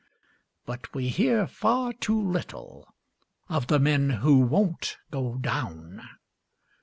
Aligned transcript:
But 0.65 0.95
we 0.95 1.09
hear 1.09 1.45
far 1.45 1.93
too 1.93 2.19
little 2.19 2.91
Of 3.49 3.67
the 3.67 3.77
men 3.77 4.09
who 4.09 4.39
won't 4.39 4.97
go 5.11 5.37
down. 5.37 6.01